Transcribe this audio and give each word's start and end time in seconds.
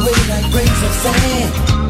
away 0.00 0.12
like 0.28 0.50
grains 0.50 0.82
of 0.82 0.92
sand. 1.02 1.89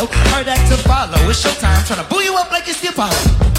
follow. 0.00 0.10
Hard 0.30 0.48
act 0.48 0.70
to 0.70 0.76
follow. 0.76 1.28
It's 1.28 1.44
showtime. 1.44 1.86
Trying 1.86 2.02
to 2.02 2.08
boo 2.08 2.22
you 2.22 2.36
up 2.36 2.50
like 2.50 2.68
it's 2.68 2.80
the 2.80 2.88
Apollo. 2.88 3.49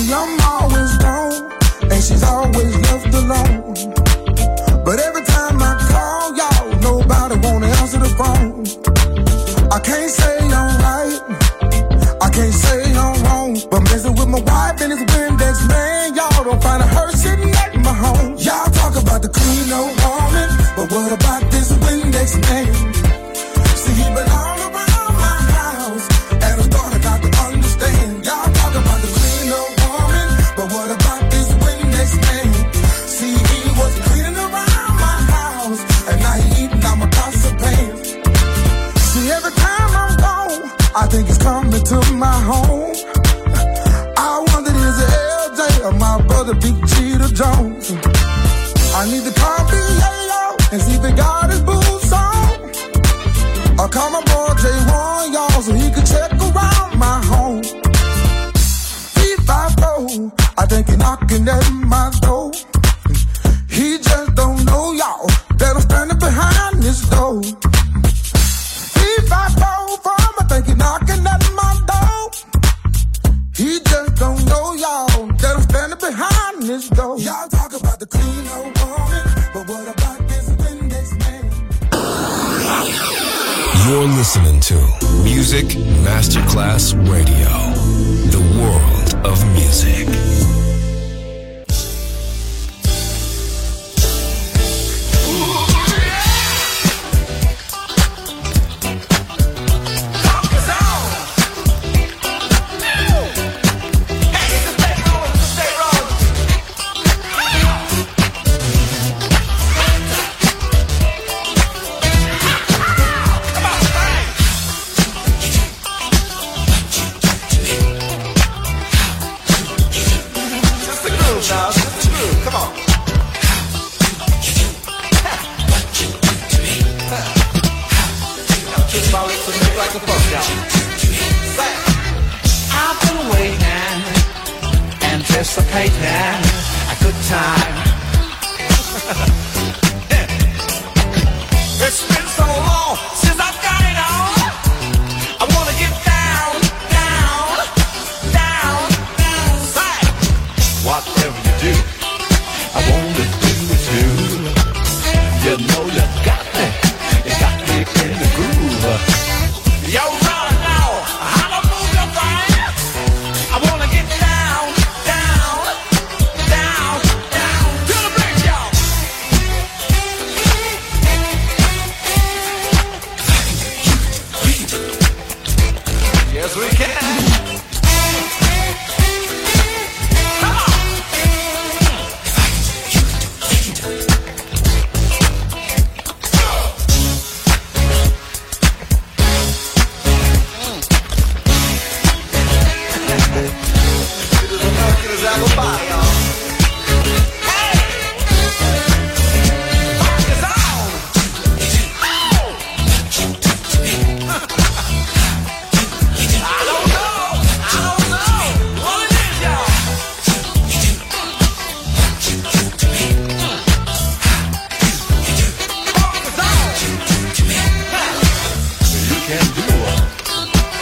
See, 0.00 0.14
I'm 0.14 0.40
always 0.40 0.96
gone, 0.96 1.52
and 1.82 2.02
she's 2.02 2.22
always 2.22 2.74
left 2.88 3.12
alone. 3.12 3.74
But 4.82 4.98
every 4.98 5.24
time 5.24 5.60
I 5.60 5.72
call 5.90 6.36
y'all, 6.40 6.80
nobody 6.80 7.36
wanna 7.46 7.66
answer 7.66 7.98
the 7.98 8.08
phone. 8.20 8.64
I 9.70 9.78
can't 9.78 10.10
say 10.10 10.38
I'm 10.60 10.70
right, 10.86 11.20
I 12.22 12.30
can't 12.30 12.54
say 12.64 12.80
I'm 12.96 13.22
wrong. 13.24 13.58
But 13.70 13.80
messing 13.90 14.14
with 14.14 14.28
my 14.28 14.40
wife 14.40 14.80
and 14.80 14.90
his 14.92 15.02
Windex, 15.12 15.68
man, 15.68 16.14
y'all 16.14 16.44
don't 16.44 16.62
find 16.62 16.82
a 16.82 16.86
her 16.86 17.10
sitting 17.12 17.50
at 17.50 17.76
my 17.76 17.92
home. 17.92 18.36
Y'all 18.38 18.70
talk 18.80 18.96
about 18.96 19.20
the 19.20 19.28
clean 19.28 19.70
old 19.70 19.94
woman, 20.00 20.48
but 20.76 20.86
what 20.92 21.12
about 21.12 21.42
this 21.50 21.72
Windex 21.72 22.40
man? 22.48 23.09
Jones? 47.40 47.92
I 48.92 49.08
need 49.08 49.24
to 49.24 49.32
call 49.32 49.64
B.A.O. 49.70 50.56
and 50.72 50.82
see 50.82 50.96
if 50.96 51.02
he 51.02 51.12
got 51.12 51.48
his 51.48 51.62
boots 51.62 52.12
on. 52.12 52.68
Or 53.80 53.88
call 53.88 54.10
my 54.10 54.20
boy 54.28 54.52
J1, 54.60 55.32
y'all, 55.32 55.62
so 55.62 55.72
he 55.72 55.90
can 55.90 56.04
check 56.04 56.32
around 56.32 56.98
my 56.98 57.18
home. 57.24 57.62
P50, 59.16 60.32
I 60.58 60.66
think 60.66 60.90
he 60.90 60.96
knocking 60.96 61.48
at 61.48 61.79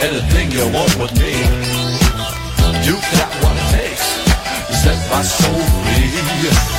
Anything 0.01 0.49
you 0.51 0.63
want 0.73 0.95
with 0.97 1.11
me 1.19 1.33
You 2.85 2.93
got 3.17 3.31
what 3.43 3.57
it 3.57 3.67
takes. 3.75 4.07
Set 4.81 4.97
my 5.11 5.21
soul 5.21 5.59
free. 5.83 6.78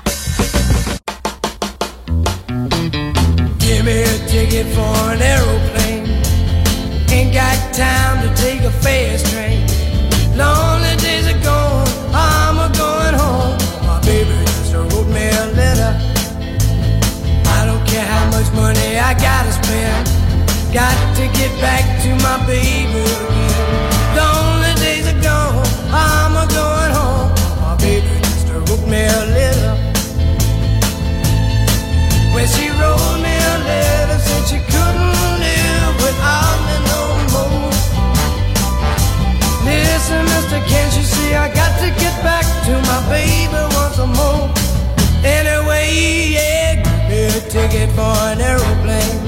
Ticket 47.51 47.89
for 47.91 48.15
an 48.31 48.39
aeroplane. 48.39 49.19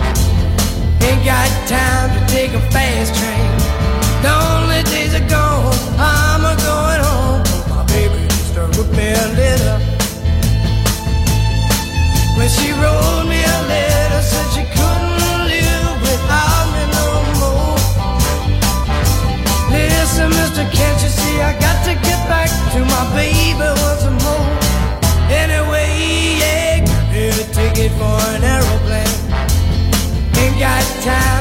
Ain't 1.01 1.25
got 1.25 1.49
time 1.67 2.22
take 2.33 2.53
a 2.53 2.61
fast 2.73 3.13
train. 3.13 3.49
The 4.25 4.33
only 4.49 4.81
days 4.89 5.13
are 5.13 5.27
gone, 5.29 5.69
I'm 6.01 6.41
a 6.41 6.55
going 6.65 7.01
home. 7.05 7.41
My 7.69 7.85
baby 7.93 8.25
just 8.25 8.57
wrote 8.57 8.89
me 8.97 9.07
a 9.13 9.27
letter. 9.37 9.77
When 12.35 12.49
she 12.49 12.73
wrote 12.81 13.25
me 13.29 13.37
a 13.37 13.59
letter, 13.69 14.21
said 14.25 14.47
she 14.55 14.63
couldn't 14.75 15.41
live 15.53 15.93
without 16.01 16.65
me 16.73 16.83
no 16.97 17.07
more. 17.41 17.77
Listen, 19.69 20.29
mister, 20.33 20.65
can't 20.73 20.99
you 21.05 21.11
see 21.19 21.35
I 21.49 21.53
got 21.65 21.77
to 21.85 21.93
get 22.07 22.19
back 22.33 22.49
to 22.73 22.79
my 22.93 23.03
baby 23.13 23.69
once 23.85 24.05
more? 24.25 24.49
Anyway, 25.29 25.87
yeah, 26.41 26.81
give 26.81 27.05
me 27.13 27.29
a 27.29 27.45
ticket 27.53 27.91
for 27.99 28.17
an 28.33 28.43
aeroplane. 28.53 29.21
Ain't 30.41 30.57
got 30.57 30.81
time 31.05 31.32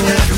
Thank 0.00 0.32
you. 0.32 0.37